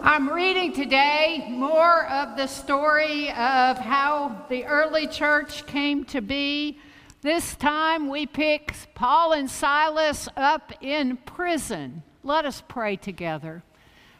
[0.00, 6.78] I'm reading today more of the story of how the early church came to be.
[7.20, 12.04] This time we pick Paul and Silas up in prison.
[12.22, 13.64] Let us pray together.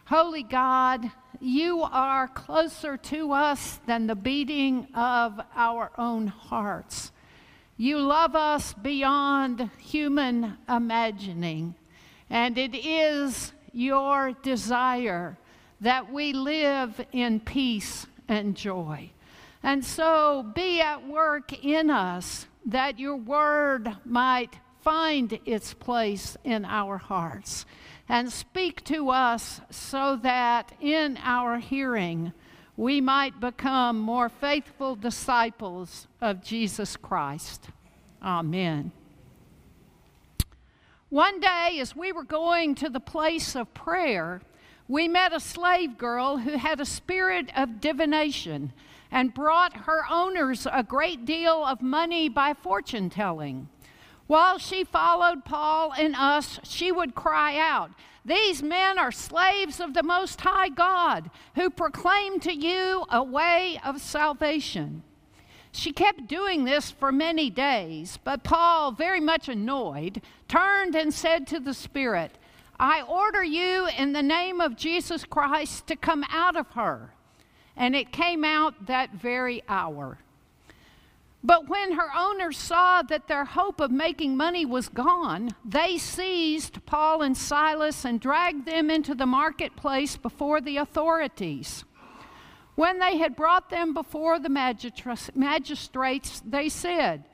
[0.07, 7.13] Holy God, you are closer to us than the beating of our own hearts.
[7.77, 11.77] You love us beyond human imagining,
[12.29, 15.39] and it is your desire
[15.81, 19.11] that we live in peace and joy.
[19.63, 26.65] And so be at work in us that your word might find its place in
[26.65, 27.67] our hearts
[28.09, 32.33] and speak to us so that in our hearing
[32.77, 37.69] we might become more faithful disciples of Jesus Christ.
[38.23, 38.93] Amen.
[41.11, 44.43] One day, as we were going to the place of prayer,
[44.89, 48.73] we met a slave girl who had a spirit of divination
[49.11, 53.69] and brought her owners a great deal of money by fortune telling.
[54.27, 57.91] While she followed Paul and us, she would cry out,
[58.25, 63.81] These men are slaves of the Most High God, who proclaim to you a way
[63.85, 65.03] of salvation.
[65.73, 71.47] She kept doing this for many days, but Paul, very much annoyed, turned and said
[71.49, 72.33] to the Spirit,
[72.81, 77.13] I order you in the name of Jesus Christ to come out of her.
[77.77, 80.19] And it came out that very hour.
[81.43, 86.85] But when her owners saw that their hope of making money was gone, they seized
[86.85, 91.85] Paul and Silas and dragged them into the marketplace before the authorities.
[92.75, 95.31] When they had brought them before the magistrates,
[96.45, 97.25] they said,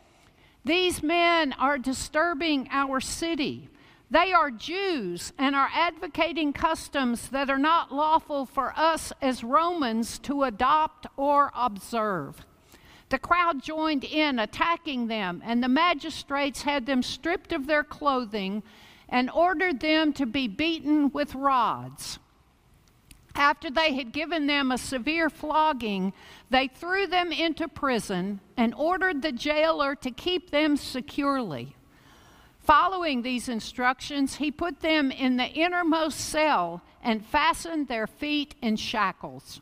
[0.64, 3.68] These men are disturbing our city.
[4.14, 10.20] They are Jews and are advocating customs that are not lawful for us as Romans
[10.20, 12.46] to adopt or observe.
[13.08, 18.62] The crowd joined in, attacking them, and the magistrates had them stripped of their clothing
[19.08, 22.20] and ordered them to be beaten with rods.
[23.34, 26.12] After they had given them a severe flogging,
[26.50, 31.74] they threw them into prison and ordered the jailer to keep them securely.
[32.64, 38.76] Following these instructions, he put them in the innermost cell and fastened their feet in
[38.76, 39.60] shackles.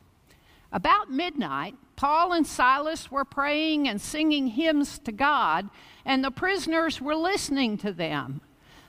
[0.70, 5.68] About midnight, Paul and Silas were praying and singing hymns to God,
[6.04, 8.40] and the prisoners were listening to them.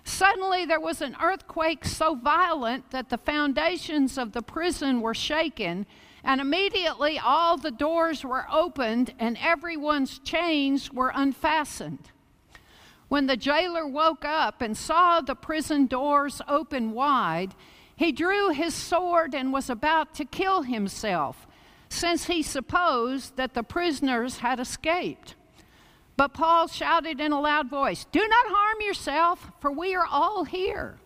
[0.04, 5.88] Suddenly, there was an earthquake so violent that the foundations of the prison were shaken,
[6.24, 12.12] and immediately all the doors were opened and everyone's chains were unfastened.
[13.14, 17.54] When the jailer woke up and saw the prison doors open wide,
[17.96, 21.46] he drew his sword and was about to kill himself,
[21.90, 25.36] since he supposed that the prisoners had escaped.
[26.18, 30.46] But Paul shouted in a loud voice, Do not harm yourself, for we are all
[30.46, 30.98] here.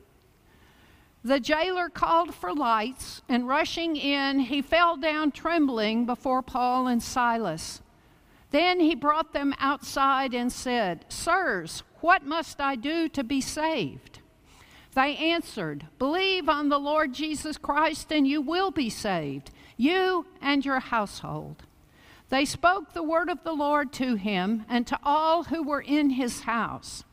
[1.26, 7.04] The jailer called for lights, and rushing in, he fell down trembling before Paul and
[7.04, 7.82] Silas.
[8.52, 14.20] Then he brought them outside and said, Sirs, what must I do to be saved?
[14.94, 20.66] They answered, Believe on the Lord Jesus Christ, and you will be saved, you and
[20.66, 21.64] your household.
[22.30, 26.12] They spoke the word of the Lord to him and to all who were in
[26.12, 27.04] his house.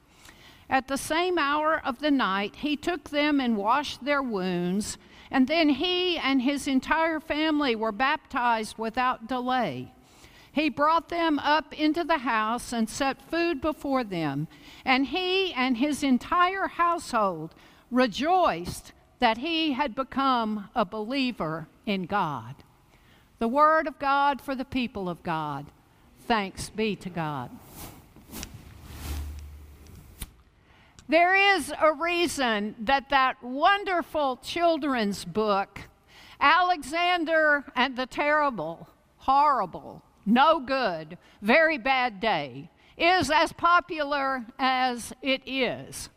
[0.69, 4.97] At the same hour of the night, he took them and washed their wounds,
[5.31, 9.93] and then he and his entire family were baptized without delay.
[10.54, 14.47] He brought them up into the house and set food before them,
[14.84, 17.53] and he and his entire household
[17.91, 22.54] rejoiced that he had become a believer in God.
[23.41, 25.66] The Word of God for the people of God.
[26.28, 27.50] Thanks be to God.
[31.09, 35.80] There is a reason that that wonderful children's book,
[36.41, 45.42] Alexander and the Terrible, horrible, no good, very bad day, is as popular as it
[45.47, 46.09] is.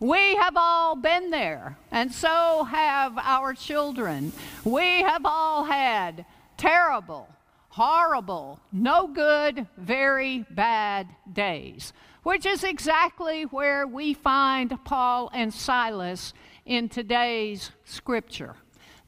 [0.00, 4.32] We have all been there, and so have our children.
[4.64, 6.26] We have all had
[6.56, 7.28] terrible,
[7.70, 11.92] horrible, no good, very bad days,
[12.22, 16.34] which is exactly where we find Paul and Silas
[16.66, 18.56] in today's scripture.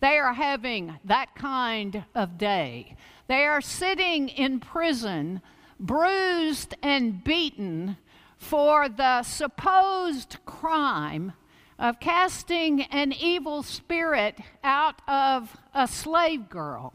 [0.00, 2.96] They are having that kind of day.
[3.28, 5.40] They are sitting in prison,
[5.80, 7.96] bruised and beaten
[8.38, 11.32] for the supposed crime
[11.78, 16.94] of casting an evil spirit out of a slave girl.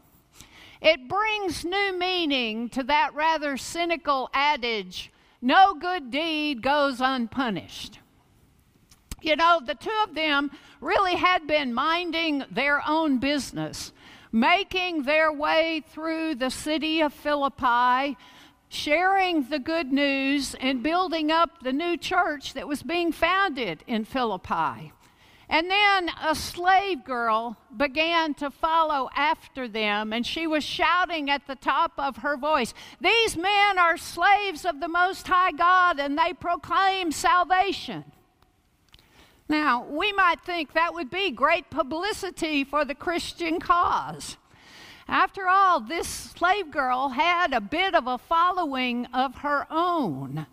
[0.80, 5.12] It brings new meaning to that rather cynical adage
[5.44, 7.98] no good deed goes unpunished.
[9.20, 13.92] You know, the two of them really had been minding their own business,
[14.32, 18.16] making their way through the city of Philippi,
[18.68, 24.04] sharing the good news, and building up the new church that was being founded in
[24.04, 24.92] Philippi.
[25.52, 31.46] And then a slave girl began to follow after them, and she was shouting at
[31.46, 36.16] the top of her voice, These men are slaves of the Most High God, and
[36.16, 38.04] they proclaim salvation.
[39.52, 44.38] Now, we might think that would be great publicity for the Christian cause.
[45.06, 50.46] After all, this slave girl had a bit of a following of her own.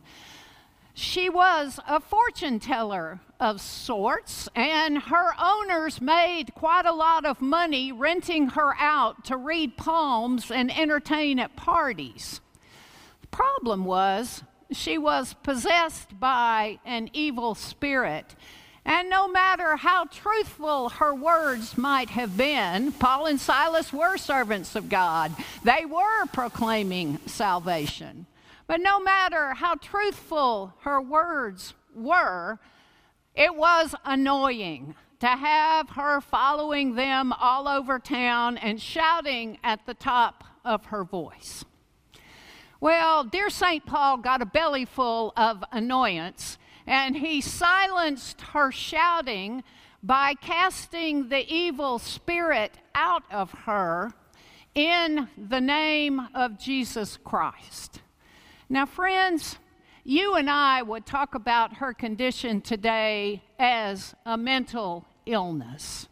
[0.93, 7.39] She was a fortune teller of sorts, and her owners made quite a lot of
[7.39, 12.41] money renting her out to read palms and entertain at parties.
[13.21, 18.35] The problem was she was possessed by an evil spirit
[18.85, 24.75] and no matter how truthful her words might have been, Paul and Silas were servants
[24.75, 25.31] of God.
[25.63, 28.25] They were proclaiming salvation.
[28.67, 32.59] But no matter how truthful her words were,
[33.35, 39.93] it was annoying to have her following them all over town and shouting at the
[39.93, 41.65] top of her voice.
[42.79, 43.85] Well, dear St.
[43.85, 46.58] Paul got a bellyful of annoyance
[46.89, 49.63] and he silenced her shouting
[50.01, 54.11] by casting the evil spirit out of her
[54.73, 58.01] in the name of Jesus Christ.
[58.69, 59.59] Now, friends,
[60.03, 66.07] you and I would talk about her condition today as a mental illness.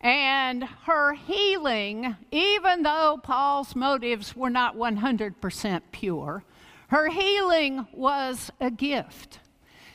[0.00, 6.44] And her healing, even though Paul's motives were not 100% pure,
[6.88, 9.40] her healing was a gift.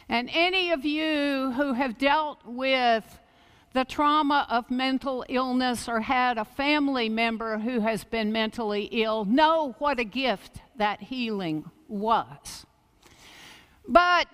[0.09, 3.19] And any of you who have dealt with
[3.73, 9.23] the trauma of mental illness or had a family member who has been mentally ill
[9.25, 12.65] know what a gift that healing was.
[13.87, 14.27] But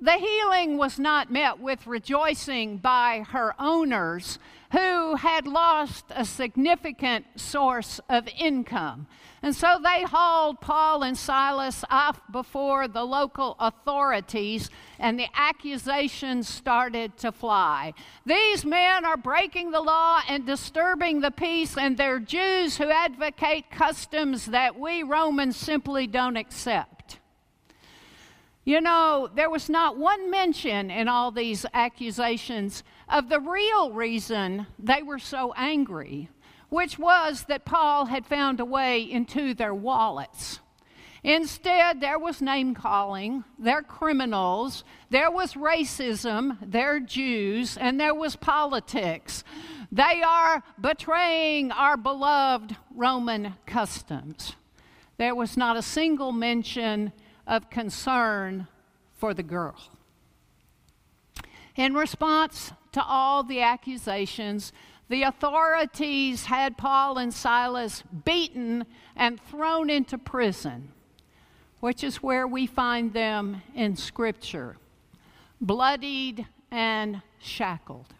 [0.00, 4.38] the healing was not met with rejoicing by her owners
[4.72, 9.06] who had lost a significant source of income.
[9.42, 16.48] And so they hauled Paul and Silas off before the local authorities, and the accusations
[16.48, 17.94] started to fly.
[18.26, 23.70] These men are breaking the law and disturbing the peace, and they're Jews who advocate
[23.70, 27.18] customs that we Romans simply don't accept.
[28.64, 34.66] You know, there was not one mention in all these accusations of the real reason
[34.78, 36.28] they were so angry
[36.70, 40.60] which was that Paul had found a way into their wallets.
[41.22, 48.36] Instead, there was name calling, they're criminals, there was racism, they're Jews, and there was
[48.36, 49.44] politics.
[49.92, 54.54] They are betraying our beloved Roman customs.
[55.18, 57.12] There was not a single mention
[57.46, 58.66] of concern
[59.18, 59.76] for the girl.
[61.76, 64.72] In response to all the accusations,
[65.08, 70.92] the authorities had Paul and Silas beaten and thrown into prison,
[71.80, 74.76] which is where we find them in Scripture,
[75.60, 78.14] bloodied and shackled.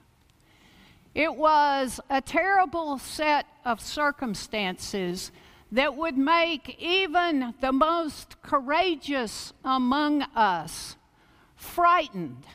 [1.14, 5.32] It was a terrible set of circumstances
[5.72, 10.96] that would make even the most courageous among us
[11.56, 12.46] frightened.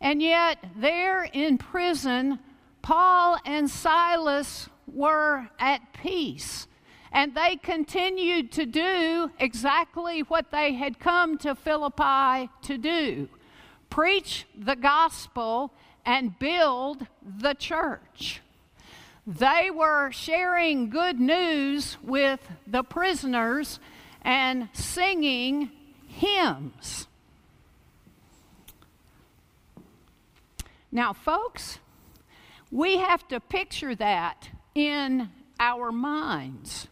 [0.00, 2.38] And yet, there in prison,
[2.82, 6.66] Paul and Silas were at peace.
[7.12, 13.28] And they continued to do exactly what they had come to Philippi to do
[13.88, 15.72] preach the gospel
[16.04, 18.42] and build the church.
[19.26, 23.80] They were sharing good news with the prisoners
[24.22, 25.70] and singing
[26.06, 27.08] hymns.
[30.96, 31.78] Now, folks,
[32.70, 35.28] we have to picture that in
[35.60, 36.88] our minds.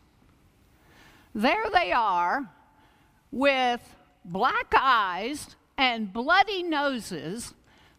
[1.35, 2.51] There they are
[3.33, 3.81] with
[4.23, 7.55] black eyes and bloody noses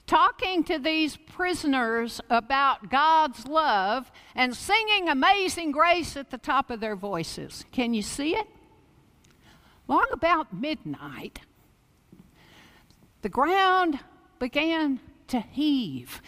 [0.06, 6.82] talking to these prisoners about God's love and singing Amazing Grace at the top of
[6.82, 7.66] their voices.
[7.72, 8.48] Can you see it?
[9.88, 11.40] Long about midnight,
[13.24, 13.98] the ground
[14.38, 16.22] began to heave.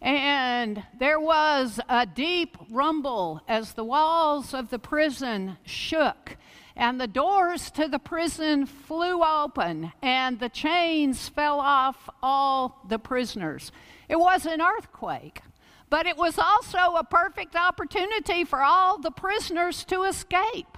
[0.00, 6.36] And there was a deep rumble as the walls of the prison shook,
[6.76, 12.98] and the doors to the prison flew open, and the chains fell off all the
[12.98, 13.72] prisoners.
[14.08, 15.40] It was an earthquake,
[15.88, 20.76] but it was also a perfect opportunity for all the prisoners to escape.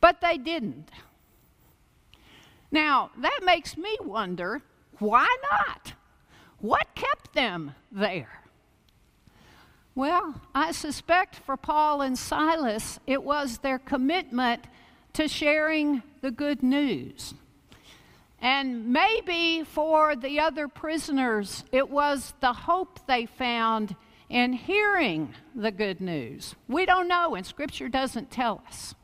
[0.00, 0.90] But they didn't.
[2.70, 4.62] Now, that makes me wonder
[4.98, 5.92] why not?
[6.60, 8.42] What kept them there?
[9.94, 14.64] Well, I suspect for Paul and Silas, it was their commitment
[15.14, 17.34] to sharing the good news.
[18.40, 23.96] And maybe for the other prisoners, it was the hope they found
[24.28, 26.54] in hearing the good news.
[26.68, 28.94] We don't know, and Scripture doesn't tell us.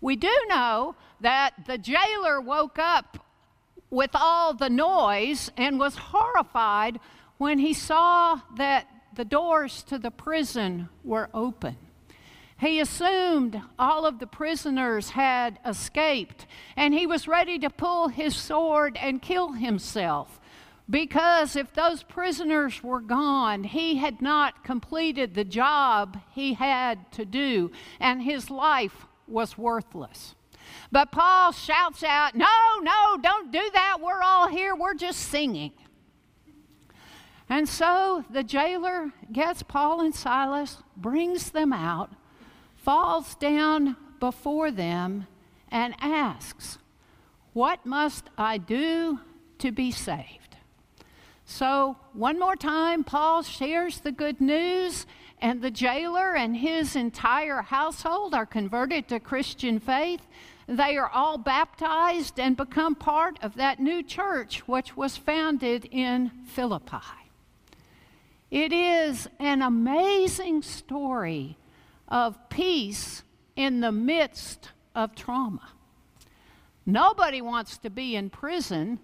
[0.00, 3.25] We do know that the jailer woke up
[3.90, 6.98] with all the noise and was horrified
[7.38, 11.76] when he saw that the doors to the prison were open.
[12.58, 18.34] He assumed all of the prisoners had escaped, and he was ready to pull his
[18.34, 20.40] sword and kill himself.
[20.88, 27.24] Because if those prisoners were gone, he had not completed the job he had to
[27.24, 30.34] do, and his life was worthless.
[30.92, 33.98] But Paul shouts out, No, no, don't do that.
[34.00, 34.74] We're all here.
[34.74, 35.72] We're just singing.
[37.48, 42.12] And so the jailer gets Paul and Silas, brings them out,
[42.74, 45.26] falls down before them,
[45.70, 46.78] and asks,
[47.52, 49.20] What must I do
[49.58, 50.56] to be saved?
[51.48, 55.06] So, one more time, Paul shares the good news,
[55.40, 60.26] and the jailer and his entire household are converted to Christian faith.
[60.66, 66.30] They are all baptized and become part of that new church which was founded in
[66.46, 66.96] Philippi.
[68.50, 71.56] It is an amazing story
[72.08, 73.22] of peace
[73.54, 75.68] in the midst of trauma.
[76.84, 78.98] Nobody wants to be in prison,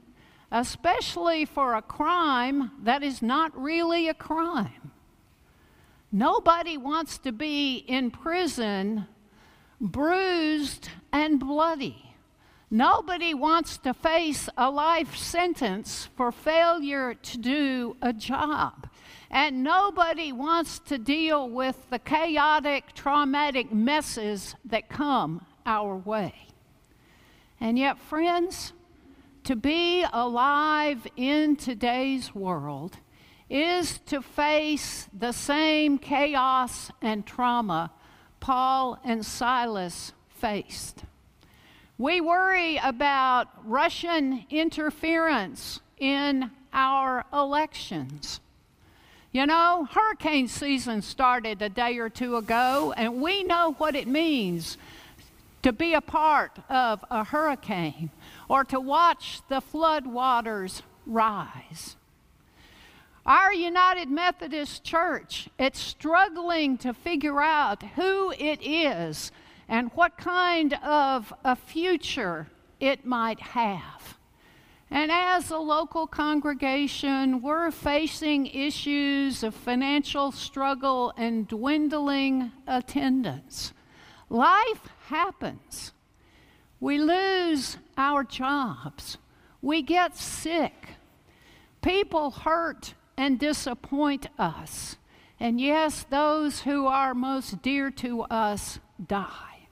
[0.50, 4.92] especially for a crime that is not really a crime.
[6.11, 9.07] Nobody wants to be in prison
[9.83, 12.15] bruised and bloody.
[12.71, 18.89] Nobody wants to face a life sentence for failure to do a job.
[19.31, 26.35] And nobody wants to deal with the chaotic, traumatic messes that come our way.
[27.61, 28.73] And yet, friends,
[29.45, 32.99] to be alive in today's world
[33.51, 37.91] is to face the same chaos and trauma
[38.43, 41.05] Paul and Silas faced.
[41.97, 48.41] We worry about Russian interference in our elections.
[49.31, 54.09] You know, hurricane season started a day or two ago, and we know what it
[54.09, 54.77] means
[55.63, 58.11] to be a part of a hurricane
[58.49, 61.95] or to watch the floodwaters rise.
[63.25, 69.31] Our United Methodist Church, it's struggling to figure out who it is
[69.69, 72.49] and what kind of a future
[72.81, 74.19] it might have.
[74.91, 83.73] And as a local congregation, we're facing issues of financial struggle and dwindling attendance.
[84.31, 85.93] Life happens.
[86.81, 89.17] We lose our jobs.
[89.62, 90.88] We get sick.
[91.83, 94.97] People hurt and disappoint us.
[95.38, 99.69] And yes, those who are most dear to us die.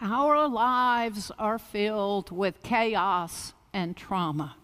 [0.00, 4.56] Our lives are filled with chaos and trauma.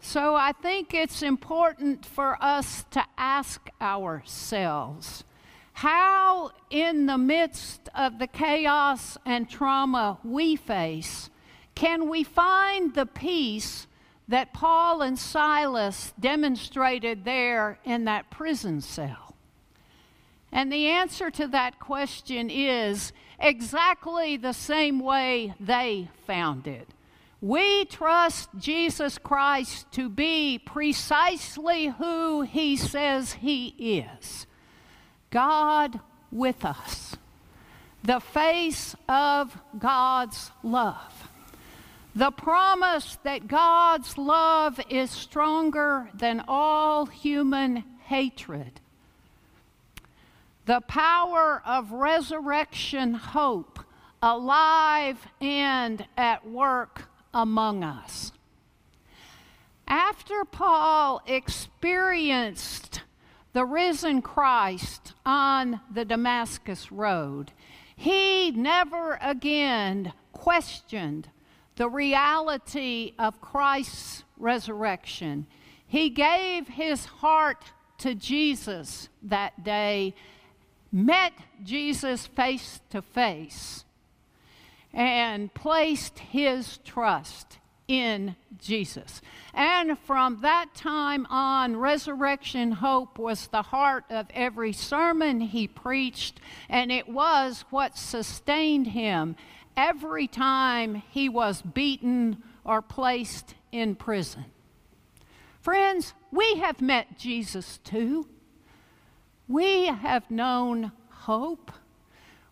[0.00, 5.24] So I think it's important for us to ask ourselves
[5.72, 11.30] how, in the midst of the chaos and trauma we face,
[11.74, 13.88] can we find the peace
[14.28, 19.34] that Paul and Silas demonstrated there in that prison cell?
[20.52, 26.88] And the answer to that question is exactly the same way they found it.
[27.40, 34.46] We trust Jesus Christ to be precisely who he says he is
[35.30, 36.00] God
[36.30, 37.16] with us,
[38.02, 41.28] the face of God's love.
[42.14, 48.80] The promise that God's love is stronger than all human hatred
[50.66, 53.78] the power of resurrection hope
[54.22, 58.32] alive and at work among us.
[59.86, 63.02] After Paul experienced
[63.52, 67.52] the risen Christ on the Damascus Road,
[67.94, 71.28] he never again questioned
[71.76, 75.46] the reality of Christ's resurrection.
[75.86, 77.64] He gave his heart
[77.98, 80.14] to Jesus that day,
[80.92, 83.84] met Jesus face to face,
[84.92, 89.20] and placed his trust in Jesus.
[89.52, 96.40] And from that time on, resurrection hope was the heart of every sermon he preached,
[96.68, 99.36] and it was what sustained him
[99.76, 104.46] every time he was beaten or placed in prison.
[105.60, 108.28] Friends, we have met Jesus too.
[109.48, 111.70] We have known hope.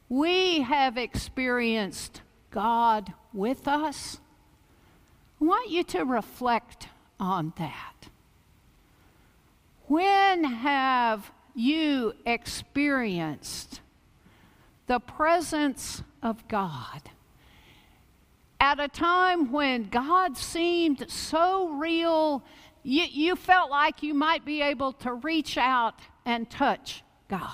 [0.08, 4.18] We have experienced God with us.
[5.40, 6.88] I want you to reflect
[7.18, 8.08] on that.
[9.86, 13.80] When have you experienced
[14.86, 17.02] the presence of God?
[18.60, 22.44] At a time when God seemed so real,
[22.82, 27.48] you, you felt like you might be able to reach out and touch God.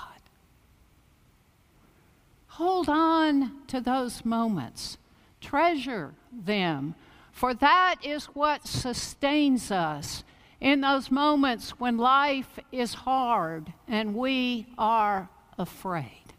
[2.47, 4.97] Hold on to those moments,
[5.39, 6.95] treasure them
[7.39, 10.25] for that is what sustains us
[10.59, 16.33] in those moments when life is hard and we are afraid.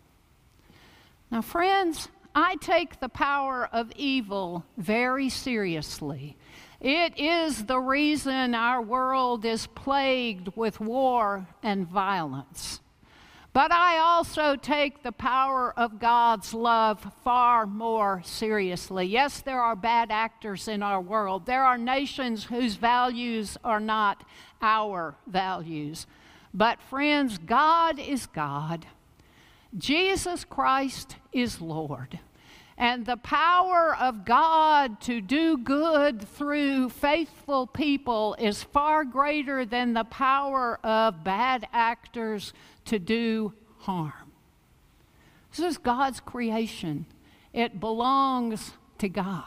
[1.30, 2.08] Now, friends,
[2.42, 6.38] I take the power of evil very seriously.
[6.80, 12.80] It is the reason our world is plagued with war and violence.
[13.52, 19.04] But I also take the power of God's love far more seriously.
[19.04, 21.44] Yes, there are bad actors in our world.
[21.44, 24.24] There are nations whose values are not
[24.62, 26.06] our values.
[26.54, 28.86] But, friends, God is God.
[29.76, 32.18] Jesus Christ is Lord.
[32.80, 39.92] And the power of God to do good through faithful people is far greater than
[39.92, 42.54] the power of bad actors
[42.86, 44.32] to do harm.
[45.50, 47.04] This is God's creation,
[47.52, 49.44] it belongs to God.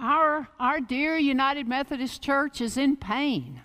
[0.00, 3.60] Our, our dear United Methodist Church is in pain,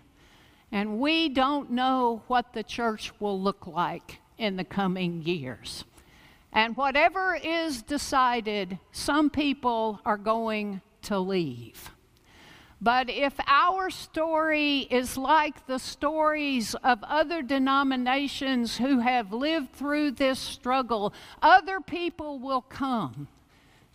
[0.71, 5.83] and we don't know what the church will look like in the coming years.
[6.53, 11.91] And whatever is decided, some people are going to leave.
[12.79, 20.11] But if our story is like the stories of other denominations who have lived through
[20.11, 23.29] this struggle, other people will come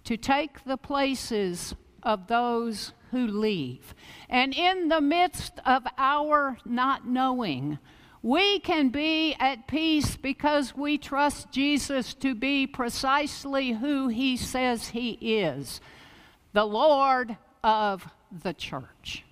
[0.04, 3.94] to take the places of those who leave.
[4.28, 7.78] And in the midst of our not knowing,
[8.22, 14.88] we can be at peace because we trust Jesus to be precisely who he says
[14.88, 15.80] he is
[16.52, 18.08] the Lord of
[18.42, 19.24] the church.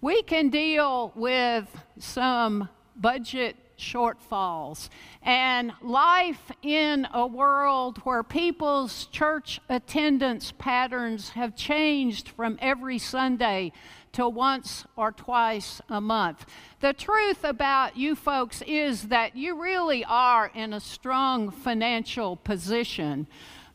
[0.00, 4.88] We can deal with some budget shortfalls
[5.22, 13.72] and life in a world where people's church attendance patterns have changed from every Sunday
[14.16, 16.46] to once or twice a month.
[16.80, 23.26] The truth about you folks is that you really are in a strong financial position.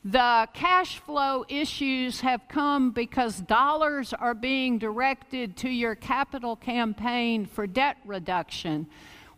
[0.04, 7.46] The cash flow issues have come because dollars are being directed to your capital campaign
[7.46, 8.88] for debt reduction,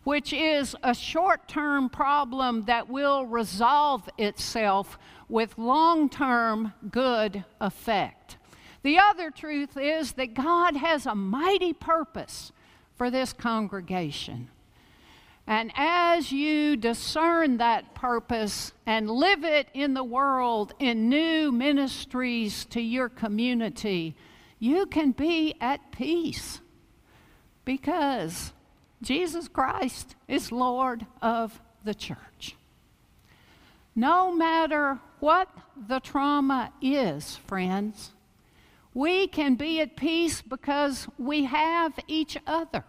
[0.04, 8.33] which is a short term problem that will resolve itself with long term good effect.
[8.84, 12.52] The other truth is that God has a mighty purpose
[12.96, 14.50] for this congregation.
[15.46, 22.66] And as you discern that purpose and live it in the world in new ministries
[22.66, 24.16] to your community,
[24.58, 26.60] you can be at peace
[27.64, 28.52] because
[29.00, 32.54] Jesus Christ is Lord of the church.
[33.96, 35.48] No matter what
[35.88, 38.13] the trauma is, friends,
[38.94, 42.84] we can be at peace because we have each other.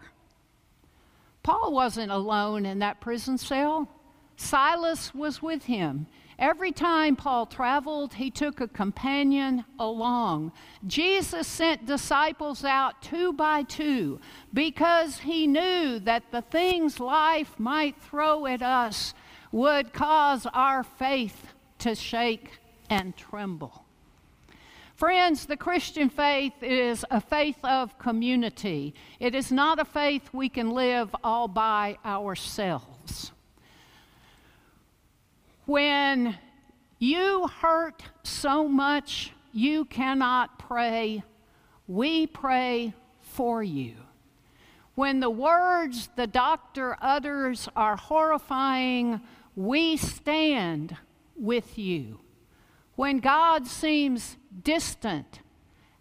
[1.42, 3.90] Paul wasn't alone in that prison cell.
[4.38, 6.08] Silas was with him.
[6.38, 10.52] Every time Paul traveled, he took a companion along.
[10.86, 14.20] Jesus sent disciples out two by two
[14.54, 19.14] because he knew that the things life might throw at us
[19.52, 23.85] would cause our faith to shake and tremble.
[24.96, 28.94] Friends, the Christian faith is a faith of community.
[29.20, 33.34] It is not a faith we can live all by ourselves.
[35.66, 36.38] When
[36.98, 41.24] you hurt so much you cannot pray,
[41.90, 43.96] we pray for you.
[44.96, 49.20] When the words the doctor utters are horrifying,
[49.58, 50.96] we stand
[51.36, 52.20] with you.
[52.96, 55.40] When God seems distant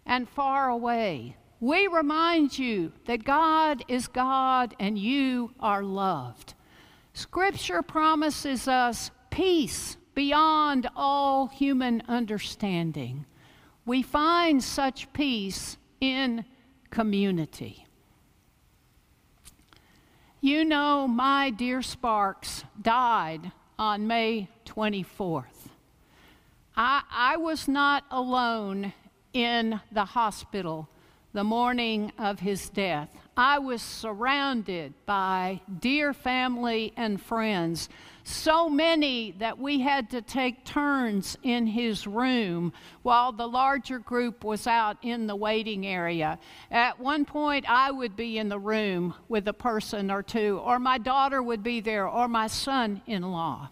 [0.05, 6.53] and far away, we remind you that God is God and you are loved.
[7.13, 13.25] Scripture promises us peace beyond all human understanding.
[13.85, 16.45] We find such peace in
[16.89, 17.85] community.
[20.39, 25.54] You know, my dear Sparks died on May 24th.
[26.77, 28.93] I, I was not alone
[29.33, 30.89] in the hospital
[31.35, 33.09] the morning of his death.
[33.35, 37.89] I was surrounded by dear family and friends,
[38.23, 42.71] so many that we had to take turns in his room
[43.03, 46.39] while the larger group was out in the waiting area.
[46.71, 50.79] At one point, I would be in the room with a person or two, or
[50.79, 53.69] my daughter would be there, or my son in law.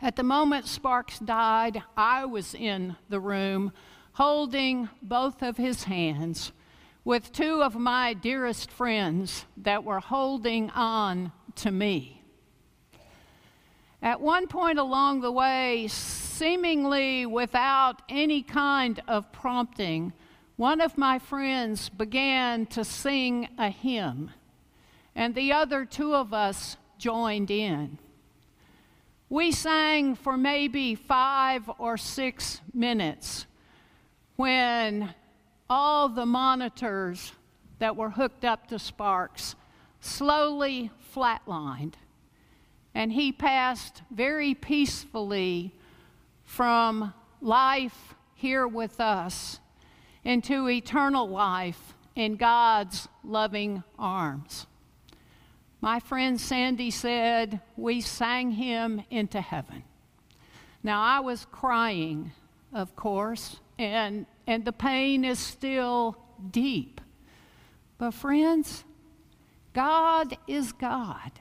[0.00, 3.72] At the moment Sparks died, I was in the room
[4.12, 6.52] holding both of his hands
[7.02, 12.22] with two of my dearest friends that were holding on to me.
[14.02, 20.12] At one point along the way, seemingly without any kind of prompting,
[20.56, 24.30] one of my friends began to sing a hymn,
[25.14, 27.98] and the other two of us joined in.
[29.28, 33.46] We sang for maybe five or six minutes
[34.36, 35.14] when
[35.68, 37.32] all the monitors
[37.80, 39.56] that were hooked up to Sparks
[40.00, 41.94] slowly flatlined.
[42.94, 45.74] And he passed very peacefully
[46.44, 49.58] from life here with us
[50.22, 54.66] into eternal life in God's loving arms.
[55.80, 59.84] My friend Sandy said, We sang him into heaven.
[60.82, 62.32] Now, I was crying,
[62.72, 66.16] of course, and, and the pain is still
[66.50, 67.00] deep.
[67.98, 68.84] But, friends,
[69.72, 71.32] God is God,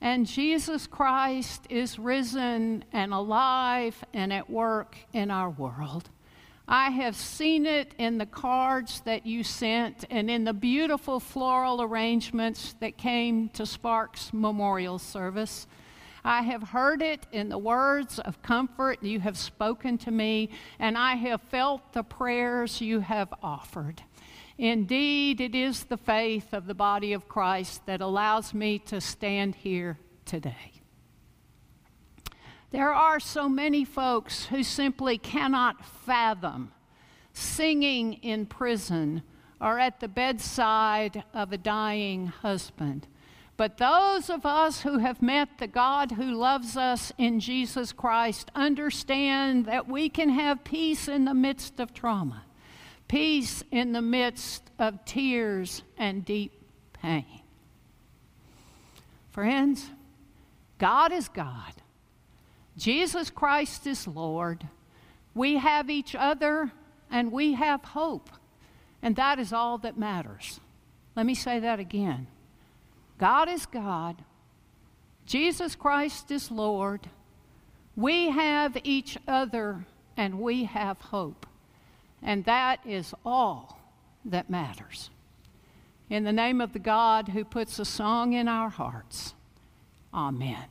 [0.00, 6.10] and Jesus Christ is risen and alive and at work in our world.
[6.74, 11.82] I have seen it in the cards that you sent and in the beautiful floral
[11.82, 15.66] arrangements that came to Sparks Memorial Service.
[16.24, 20.96] I have heard it in the words of comfort you have spoken to me, and
[20.96, 24.02] I have felt the prayers you have offered.
[24.56, 29.56] Indeed, it is the faith of the body of Christ that allows me to stand
[29.56, 30.71] here today.
[32.72, 36.72] There are so many folks who simply cannot fathom
[37.34, 39.22] singing in prison
[39.60, 43.06] or at the bedside of a dying husband.
[43.58, 48.50] But those of us who have met the God who loves us in Jesus Christ
[48.54, 52.44] understand that we can have peace in the midst of trauma,
[53.06, 56.52] peace in the midst of tears and deep
[56.94, 57.42] pain.
[59.30, 59.90] Friends,
[60.78, 61.81] God is God.
[62.76, 64.66] Jesus Christ is Lord.
[65.34, 66.72] We have each other
[67.10, 68.30] and we have hope.
[69.02, 70.60] And that is all that matters.
[71.16, 72.26] Let me say that again.
[73.18, 74.22] God is God.
[75.26, 77.08] Jesus Christ is Lord.
[77.94, 79.84] We have each other
[80.16, 81.46] and we have hope.
[82.22, 83.80] And that is all
[84.24, 85.10] that matters.
[86.08, 89.34] In the name of the God who puts a song in our hearts,
[90.14, 90.66] Amen.